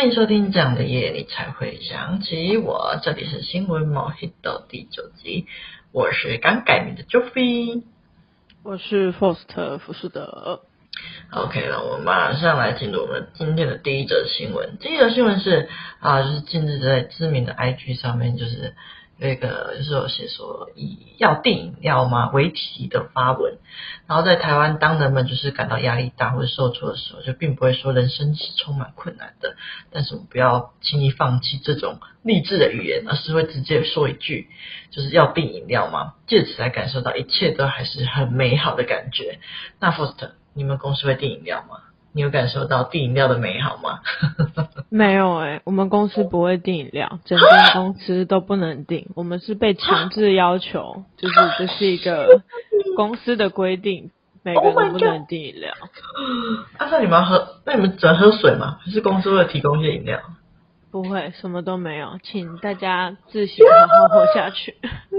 [0.00, 2.98] 欢迎收听这样的夜，你才会想起我。
[3.02, 5.44] 这里是新闻毛黑的第九集，
[5.92, 7.82] 我是刚改名的 Joffy，
[8.62, 10.62] 我是 Forst 福士德。
[11.32, 14.78] OK 了，我们马上来进入我们今天的第一则新闻。
[14.78, 15.68] 第一则新闻是
[15.98, 18.74] 啊，就是近日在知名的 IG 上面，就是。
[19.20, 23.58] 那个就是有写说以要订饮料吗为题的发文，
[24.06, 29.56] 然后在台湾，当人们就是感到压力大或者受挫的时候，就并不会说人生是充满困难的，
[29.92, 34.48] 但是我们不要轻易放弃这种励志的语言，而是会直接说一句，
[34.90, 36.14] 就是要订饮料吗？
[36.26, 39.38] 借此来感受到一切都还是很美好的感觉。
[39.78, 41.82] 那 First，你们公司会订饮料吗？
[42.12, 44.00] 你有感受到订饮料的美好吗？
[44.90, 49.08] 没有哎、欸，我们公司不会订饮料， 整间公司都不能订。
[49.14, 52.42] 我们是被强制要求，就是这是一个
[52.96, 54.10] 公司的规定，
[54.42, 55.72] 每个人都不能订饮料。
[56.78, 57.46] 啊，那你们要喝？
[57.64, 58.78] 那你们只能喝水吗？
[58.84, 60.18] 还是公司会提供一些饮料？
[60.90, 64.74] 不会，什么都没有，请大家自行好好活下去。
[64.82, 65.18] 你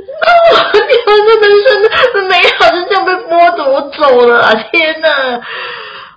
[1.05, 1.81] 们的人生
[2.13, 4.53] 的美好就这样被剥夺走了啊！
[4.69, 5.07] 天哪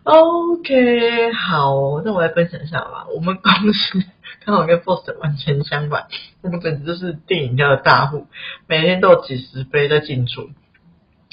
[0.04, 3.06] ！OK，好，那我来分享一下吧。
[3.14, 4.04] 我们公司
[4.44, 6.06] 刚好跟 Fost 完全相反，
[6.42, 8.26] 我们简直就是电影家的大户，
[8.66, 10.50] 每天都有几十杯在进出。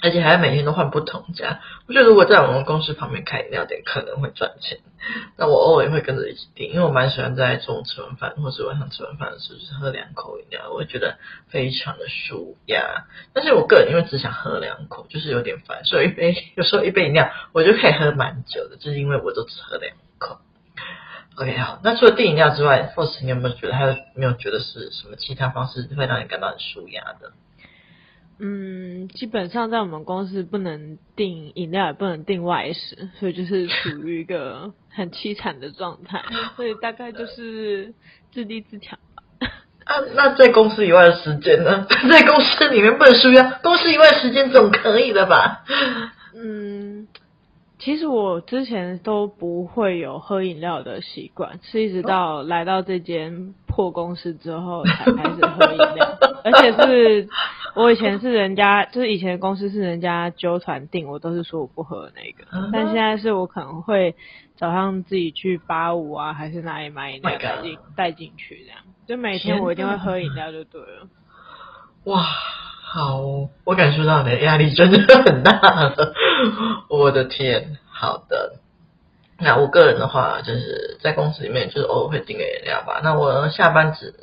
[0.01, 4.79] 而且还每天都换不同家，我觉得如果在我们公司旁边开饮料店可能会赚钱。
[5.35, 11.17] 那我偶尔会跟着一起订，因为我蛮喜欢在中午吃完饭或是晚上吃完饭的时候，就是喝两口饮料，我会觉得
[11.49, 13.05] 非常的舒压。
[13.33, 20.37] 但是我个人因为只想喝两口，就是有点烦，所以一杯 有时候一杯饮料我就可以喝蛮久的，就是因为我都只喝两口。
[21.35, 27.31] OK，好，那除了订饮料之外，Forsen 有没有觉得还有没有觉得是什么其他方式会让你感到很舒压的？
[28.43, 36.21] 嗯，基本上在我们公司不能订饮料，也不能订外食，所以就是处于一个很凄惨的状态，
[36.55, 37.93] 所以大概就是
[38.31, 39.23] 自立自强吧。
[39.85, 41.85] 啊，那在公司以外的时间呢？
[42.09, 45.63] 在公司里面不能输呀，公司以外时间总可以的吧？
[46.35, 47.07] 嗯，
[47.79, 57.27] 其实我之前都不会有喝饮料的习惯，是一直到来到这间破公司之后才开始喝饮料，而且是。
[57.73, 62.43] 我以前是人家，就是以前公司是人家揪团订，我都是说我不喝那个。
[62.51, 62.69] Uh huh.
[62.73, 64.15] 但现在是我可能会
[64.57, 68.79] 早上自己去八五啊，还是哪里买饮料带进带进去这样。
[69.07, 71.07] 就每天我一定会喝饮料就对了。
[72.03, 73.21] 哇，好，
[73.63, 76.13] 我感受到你的压力真的很大了。
[76.89, 78.57] 我的天，好的。
[79.39, 82.99] 那我个人的话，就是在公司里面就是偶尔会订个饮料吧。
[83.03, 84.13] 那我下班只。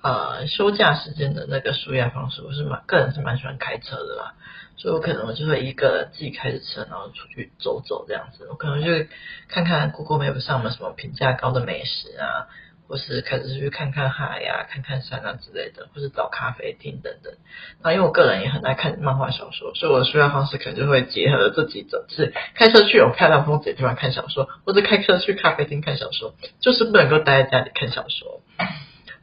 [0.00, 4.34] 呃，休假时间的那个舒压方式，我是蛮个人是蛮喜欢开车的啦，
[4.76, 8.46] 所以我可能我就会一个人自己开着车，然后出去走走这样子。
[8.48, 9.06] 我可能就
[9.48, 12.46] 看看 Google Map 上面什么评价高的美食啊，
[12.86, 17.34] 或是开始去看看海呀、啊、看看山啊之类的，或是找咖啡厅等等。
[17.82, 28.42] 那因为我个人也很爱看漫画小说，所以我的舒压方式可能就会结合这几种，是开车去有漂亮风景的地方看小说，或者开车去咖啡厅看小说，就是不能够待在家里看小说。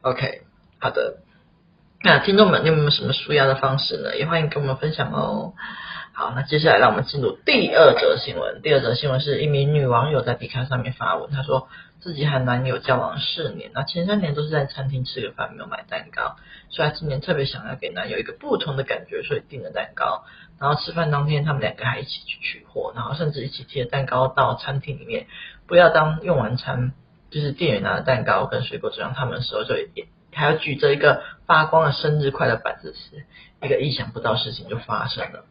[0.01, 0.41] OK。
[0.85, 1.17] 好的，
[2.03, 4.15] 那听众们，你有没有什么舒压的方式呢？
[4.15, 5.53] 也欢迎跟我们分享哦。
[6.13, 8.61] 好，那接下来让我们进入第二则新闻。
[8.61, 11.69] 第二则新闻是一名女网友在 D 卡上面发文，她说
[12.01, 16.35] 自己和男友交往四年，那前三年都是在餐厅吃个饭，没有买蛋糕，
[16.69, 20.23] 所以她今年特别想要给男友一个不同的感觉，所以订了蛋糕。
[20.59, 25.25] 然后吃饭当天，他们两个还一起去取货，然后甚至一起提着蛋糕到餐厅里面，
[25.65, 26.93] 不要当用完餐，
[27.31, 29.89] 就是店员拿了蛋糕跟水果走向他们的时候就一
[30.35, 33.25] 还要举着一个发光的生日快乐板子时，
[33.61, 35.45] 一个意想不到的事情就发生了。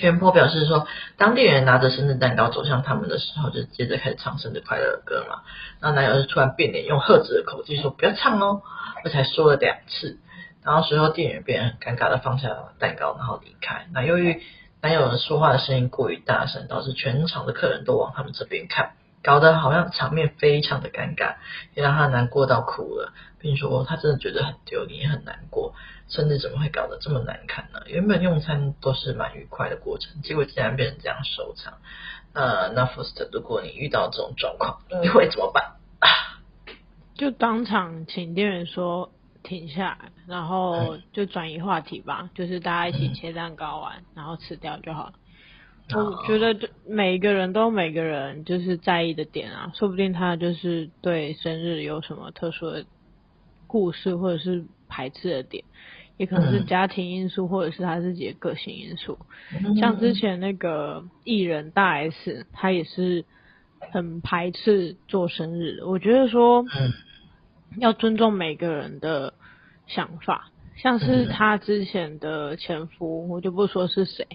[0.00, 5.42] 原 po 表示说，当店员拿着生日蛋糕走向他们的时候，就接着开始唱生日快乐的歌嘛。
[5.80, 8.62] 那男友是突然变脸，用喝止的口气说：“不要唱哦。”
[9.04, 10.18] 这才说了两次，
[10.64, 13.86] 然后随后店员便很尴尬的放下了蛋糕，然后离开。
[13.92, 14.42] 那由于
[14.82, 18.94] 男友的说话的声音过于大声，导致全场的客人都往他们这边看。
[19.24, 21.36] 搞得好像场面非常的尴尬，
[21.74, 25.74] 也让他难过到哭了，并说他真的觉得很丢脸，也很难过，
[26.08, 27.80] 甚至怎么会搞得这么难看呢？
[27.86, 31.78] 原本用餐都是蛮愉快的过程，结果竟然变成这样收场。
[32.34, 35.76] 呃，那 Faust，如果你遇到这种状况，你会怎么办？
[37.14, 39.10] 就当场请店员说
[39.42, 45.12] 停下来，然后就转移话题吧，就是大家一起切蛋糕完，嗯、然后吃掉就好了。
[45.90, 52.86] 我觉得，每一个人都有每个人就是在意的点啊，说不定他就是对生日有什么特殊的
[53.66, 55.62] 故事，或者是排斥的点，
[56.16, 59.18] 也可能是家庭因素，或者是他自己的个性因素。
[59.78, 63.24] 像之前那个艺人大 S，他也是
[63.92, 65.82] 很排斥做生日。
[65.84, 66.64] 我觉得说，
[67.78, 69.34] 要尊重每个人的
[69.86, 70.50] 想法。
[70.76, 74.26] 像是他之前的前夫，我就不说是谁，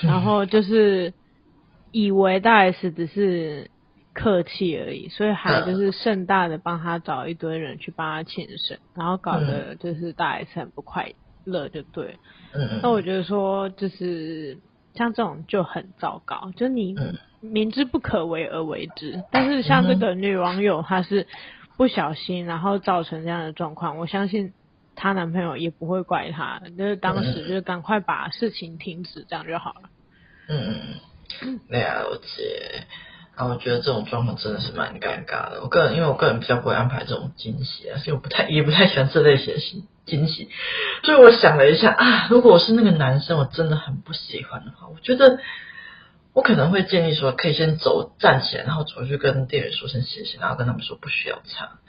[0.00, 1.12] 然后就是
[1.92, 3.70] 以为大 S 只是
[4.12, 11.12] 客气而已，所以还就是盛大的帮他找一堆人去帮他庆生，然后搞得就是大 S 很不快
[11.44, 12.16] 乐，就对。
[12.82, 14.58] 那我觉得说，就是
[14.94, 16.94] 像这种就很糟糕，就你
[17.40, 19.22] 明知不可为而为之。
[19.30, 21.26] 但是像这个女网友，她是
[21.76, 24.52] 不小心，然后造成这样的状况，我相信。
[24.94, 29.90] 她男朋友也不会怪她，就是当时就是赶快把事情停止，这样就好了。
[30.48, 31.00] 嗯
[31.42, 32.86] 嗯，了解。
[33.36, 35.60] 啊，我觉得这种状况真的是蛮尴尬的。
[35.60, 39.60] 我个人，因为我个人比较不会安排这种惊喜啊，所以我不太也不太喜欢这类型的
[40.06, 40.48] 惊喜。
[41.02, 45.40] 所以我想了一下啊，如果我是那个男生，我真的很不喜欢的话，我觉得
[46.32, 51.80] 我可能会建议说，可以先走站起来，然后走去跟店员说声谢谢，然后跟他们说不需要擦。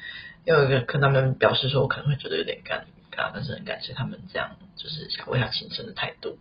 [0.46, 6.38] 因为跟他们表示说，我可能会觉得有点尴啊，但是很感谢他们这样，就是想为他庆生的态度。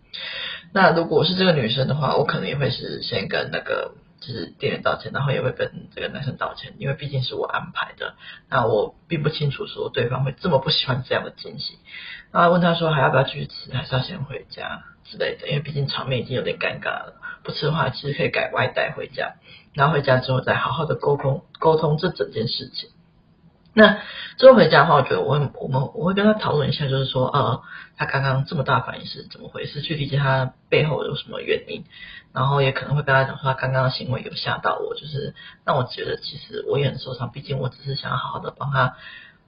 [0.72, 8.14] 那如果是这个女生的话，我可能也会是先跟那个就是店员道歉，然后也会跟这个男生道歉，因为毕竟是我安排的。
[8.48, 11.78] 那我并不清楚说对方会这么不喜欢这样的惊喜。
[12.32, 17.20] 那问他说还要不要继续吃，还是要先回家之类的，因为毕竟场面已经有点尴尬了。
[17.44, 19.34] 不吃的话，其实可以改外带回家，
[19.74, 22.88] 然后回家之后再好好的沟通沟通这整件事情。
[23.76, 23.98] 那
[24.38, 27.62] 之后回家的话，我觉得我会我们我会跟他讨论一下，就是说，呃，
[27.96, 29.82] 他刚刚这么大反应是怎么回事？
[29.82, 31.84] 去理解他背后有什么原因，
[32.32, 35.34] 然后也可能会跟他讲说，他刚刚的行为有吓到我，就是
[35.64, 37.32] 让我觉得其实我也很受伤。
[37.32, 38.94] 毕竟我只是想要好好的帮他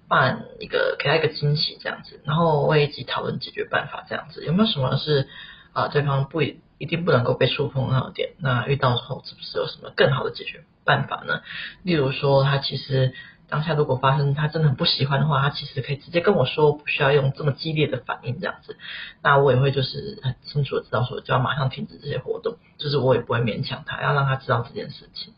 [0.08, 4.44] 办一个给他一个惊喜这样子，然后我也一起讨论解决办法这样子。
[4.44, 5.29] 有没有什么是
[5.72, 8.31] 啊、对方不一定不能够被触碰到的点？
[8.38, 11.43] 那遇到之后是不是有什么更好的解决办法呢？
[11.84, 13.14] 例如说，他其实。
[13.48, 18.76] 当下如果发生他真的很不喜欢的话，他其实可以直接跟我说，不需要用这么激烈的反应这样子。
[19.22, 25.32] 那我也会就是很清楚的知道说，就要马上停止这些活动，就是我也不会勉强他，要让他知道这件事情，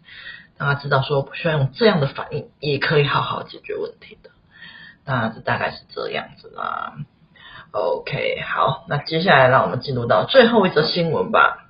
[0.57, 4.31] 让他知道说不需要用这样的反应，也可以好好解决问题的。
[5.05, 6.95] 那这大概是这样子啦。
[7.73, 11.67] OK，好，那接下来让我们进入到最后一则新闻吧。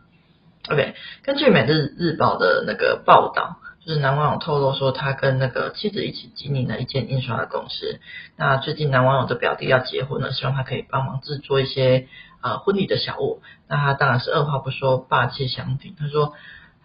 [0.70, 0.94] OK，
[1.24, 3.56] 根据每日日报的那个报道。
[3.88, 8.00] 是男网友透露说，他跟那个妻子一起经营了一间印刷的公司。
[8.36, 12.06] 那最近男网友的表弟要结婚了，希望他可以帮忙制作一些、
[12.42, 13.40] 呃、婚礼的小物。
[13.66, 15.94] 那他当然是二话不说，霸气相挺。
[15.98, 16.34] 他说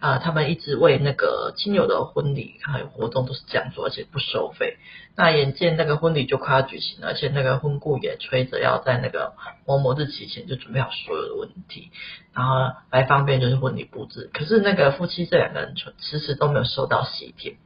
[0.04, 4.76] 啊、他们一直为那个亲友的婚礼还有活动都是这样做，而且不收费。
[5.16, 9.32] 那眼见那个婚礼就快要举行了，而且那个婚顾也催着要在那个
[9.66, 11.90] 某某日期前就准备好所有的问题。
[12.34, 17.56] 然后来方便就是婚礼布置，可是那个夫妻这两个人迟迟都没有收到喜帖。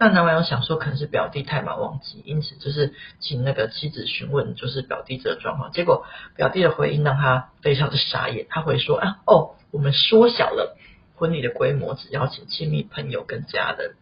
[0.00, 5.70] 那男网友想说可能是表弟太忙忘记，因此就是请那个妻子询问就是表弟这个状况。
[5.70, 6.04] 结果
[6.34, 10.76] 表弟的回应让他非常的傻眼，他回说啊哦，我们缩小了
[11.16, 13.94] 婚礼的规模，只邀请亲密朋友跟家人。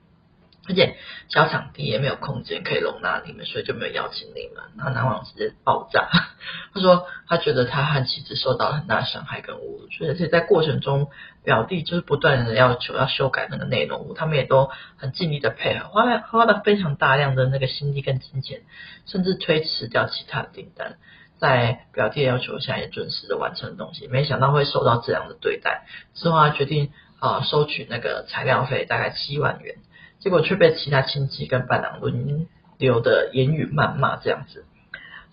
[0.66, 0.96] 而且
[1.28, 4.64] 小场地也没有空间可以容纳你们，所以就没有邀请你们。
[4.78, 6.08] 然后男网直接爆炸，
[6.72, 11.10] 他说他觉得他和妻子受到了很大的伤害跟侮辱，所以而且在过程中
[11.44, 18.62] 表弟就是不断的要求要修改那个内容，他们也都很尽力的配合，花了花了非常大量的那个心力跟金钱，
[19.04, 20.96] 甚至推迟掉其他的订单，
[21.38, 25.82] 在表弟的要求下也准时的完成的东西，没想到会受到这样的对待，
[26.14, 26.90] 之后他决定
[27.24, 29.76] 啊、收取那个材料费大概七万元。
[30.20, 32.46] 结果却被其他亲戚跟伴郎轮
[32.78, 34.64] 流的言语谩骂，这样子，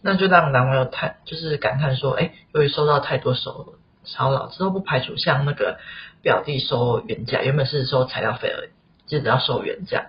[0.01, 5.79] 那就让男朋友太就是感叹说，哎，由于收到太多手骚扰，之后不排除向那个
[6.21, 8.69] 表弟收原价，原本是收材料费而已，
[9.07, 10.07] 接着要收原价，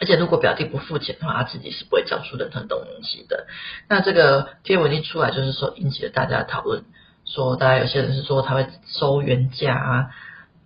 [0.00, 3.48] 而且如果表弟不付钱的话，他自己是不会交出任何东西的。
[3.88, 6.84] 那这个贴文一出来，就是说引起了大家的讨论，
[7.24, 10.10] 说大家有些人是说他会收原价啊，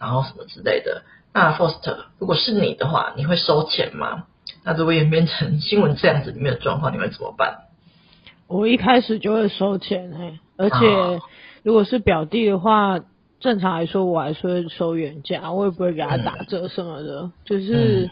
[0.02, 1.04] 然后什么之类的。
[1.32, 4.25] 那 Foster，如果是你的话，你会收钱吗？
[4.64, 7.68] 那如果演变成新闻这样子里面的状况，你会怎么办？
[8.49, 11.21] 我一开始就会收钱嘿，而且
[11.62, 13.00] 如果是表弟的话，
[13.40, 17.23] 正常来说我还是会收原价，我也不会给他打折什么的。
[17.23, 18.11] 嗯、就是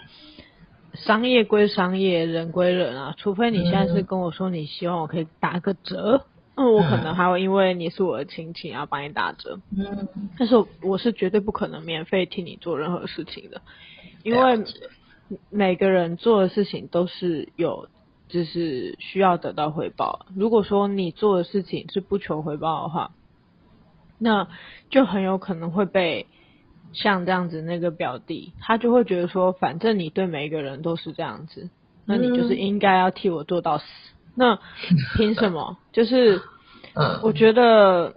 [0.94, 6.24] 商业归商业，人归人啊，除非你现在是跟我说你希望我可以打个折。
[6.60, 9.58] 那我可能 还会因为你是我的亲戚，要帮你打折。
[9.74, 10.06] 嗯，
[10.38, 13.62] 但是我是绝对不可能免费替你做任何事情的，
[14.22, 14.62] 因为
[15.48, 17.88] 每个人做的事情都是有，
[18.28, 20.26] 就是需要得到回报。
[20.36, 23.12] 如果说你做的事情是不求回报的话，
[24.18, 24.46] 那
[24.90, 26.26] 就很有可能会被
[26.92, 31.70] 像这样子那个表弟，他就会觉得说，反正你对每一个人都是这样子，
[32.04, 33.84] 那你就是应该要替我做到死。
[33.84, 34.58] 嗯、那
[35.16, 35.78] 凭什么？
[35.92, 36.40] 就是，
[37.22, 38.16] 我觉得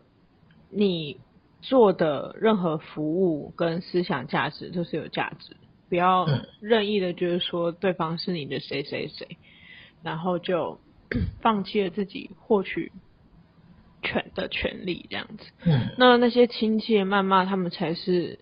[0.69, 1.17] 你
[1.61, 5.55] 做的任何服务跟思想价值都是有价值，
[5.89, 6.27] 不要
[6.59, 9.37] 任意的，就是说对方是你的谁谁谁，
[10.03, 10.79] 然后就
[11.41, 12.91] 放弃了自己获取
[14.01, 15.45] 权的权利，这样子。
[15.65, 18.39] 嗯，那那些亲戚谩骂他们才是。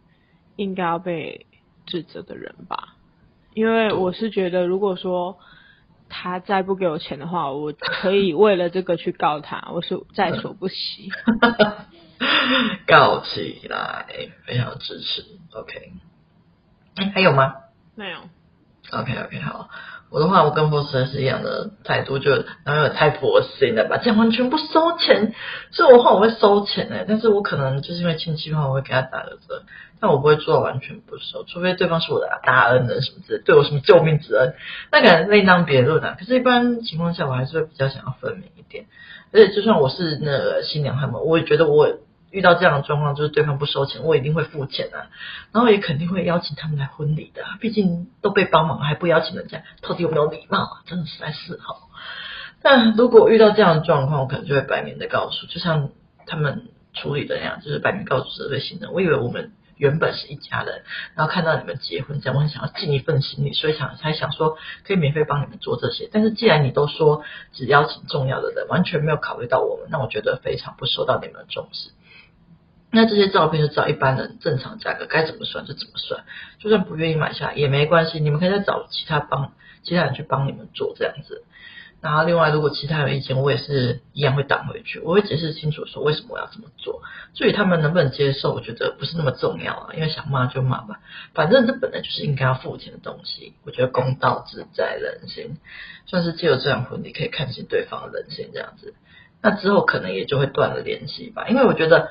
[0.57, 1.47] 应该要被
[1.87, 2.97] 指责的人吧，
[3.55, 5.39] 因为我是觉得，如果说
[6.11, 11.09] 他再不给我钱的话，我可以为了这个去告他，我是在所不惜。
[12.85, 14.05] 告起来，
[14.45, 15.23] 非常支持。
[15.53, 15.93] OK，
[17.15, 17.55] 还有吗？
[17.95, 18.19] 没有。
[18.91, 19.69] OK OK，好。
[20.11, 22.31] 我的话，我跟 Foster 是一样的态度，就
[22.65, 25.33] 然后有太佛心了吧，这样完全不收钱。
[25.71, 29.63] 所以我的话我会收钱哎，但是我可能就是因为亲戚的话，我会给他打个折，
[30.01, 34.53] 但我不会做到完全不收，除非对方是我的大恩人什么之类，对我什么救命之恩，
[34.91, 36.17] 那可能另当别论啊。
[36.19, 38.87] 可是，一般情况下，我还是会比较想要分明一点。
[39.31, 41.87] 而且，就算我是那个新娘他们，我也觉得我。
[42.31, 45.11] 遇到这样的状况，就是对方不收钱，我一定会付钱啊，
[45.51, 50.81] 然后也肯定会邀请他们来婚礼的，毕竟都被帮忙还不邀请人家，到底有没有礼貌啊？
[50.85, 51.75] 真的实在是哈。
[52.63, 55.89] 但如果遇到这样的状况，我可能就会摆明的告诉，就像
[56.25, 60.83] 他们处理的那样，就是摆明告诉这位新人，我以为我们原本是一家人，
[61.15, 66.07] 然后看到你们结婚这样，我很想要尽一份心力，所以想才想说可以免费帮你们做这些。
[66.13, 71.89] 但是既然你都说只邀请重要的人，完全没有考虑到我们，那我觉得非常不受到你们的重视。
[72.93, 76.25] 那这些照片就照一般人正常价格，该怎么算就怎么算，
[76.59, 81.43] 就算不愿意买下也没关系，你们可以再找其他帮其他人去帮你们做这样子。
[82.01, 87.01] 然后另外，如果其他有意见，我也是一样会挡回去，我会解释清楚说为什么我要这么做。
[87.33, 90.99] 至于他们能不能接受，我觉得不是那么重要啊，因为想骂就骂吧，
[91.33, 93.53] 反正这本来就是应该要付钱的东西。
[93.63, 95.57] 我觉得公道自在人心，
[96.07, 98.95] 算是借由这场婚礼可以看清对方的人性这样子。
[99.43, 102.09] 那之后可能也就会断了联系吧，因为我觉得。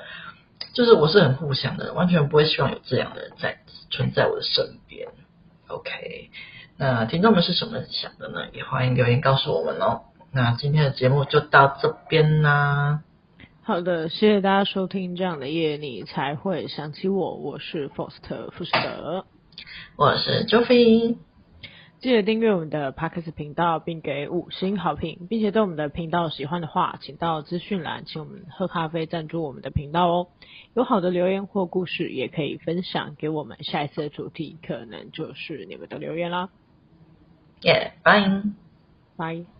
[0.73, 3.59] 就是我是很互相的，完全不会希望有这样的人在
[3.91, 5.09] 存在我的身边。
[5.69, 6.31] OK，
[6.77, 8.47] 那听众们是什么想的呢？
[8.53, 10.03] 也欢迎留言告诉我们哦。
[10.33, 13.03] 那今天的节目就到这边啦。
[13.63, 15.17] 好的，谢谢大家收听。
[15.17, 19.25] 这样的夜你才会想起我，我是 Foster 富士德，
[19.97, 21.17] 我是 Joffy。
[22.01, 30.29] 记得订阅我们的 Podcast 频道，并给五星好评，并且对我们的频道喜欢的话，请到资讯栏请我们喝咖啡赞助我们的频道哦。
[30.73, 33.63] 有好的留言或故事，也可以分享给我们。
[33.63, 36.49] 下一次的主题可能就是你们的留言啦。
[37.61, 38.45] Yeah, bye.
[39.19, 39.60] Bye.